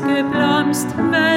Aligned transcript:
ausgebremst 0.00 0.96
werden. 0.96 1.29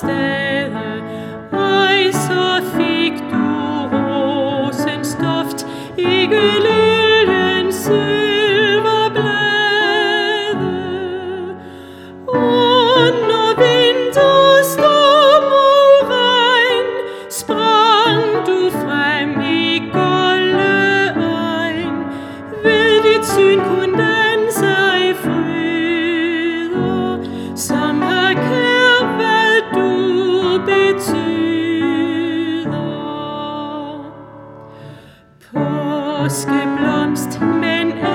stay 0.00 0.70
there. 0.72 0.89
Påskeblomst, 36.20 37.40
men 37.40 38.09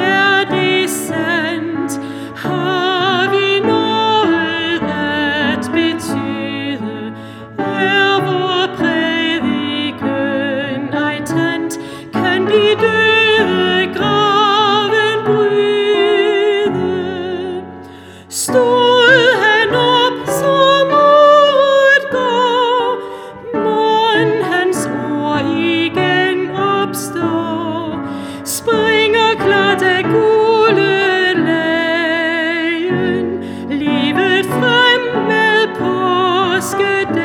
påskedagen. 36.78 37.25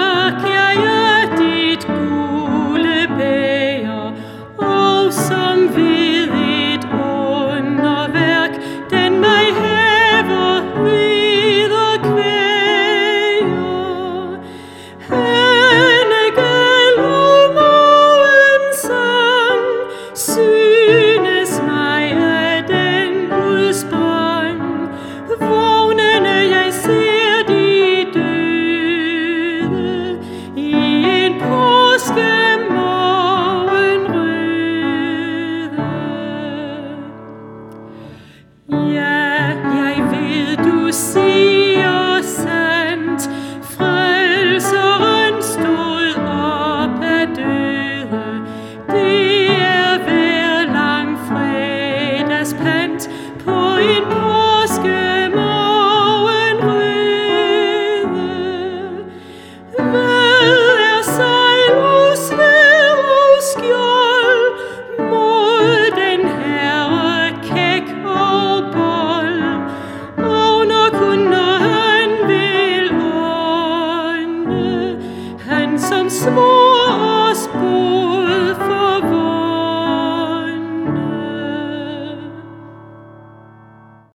once 76.11 76.25
more. 76.25 76.60